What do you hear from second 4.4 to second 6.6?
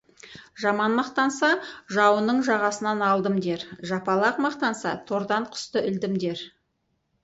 мақтанса, тордан құсты ілдім дер.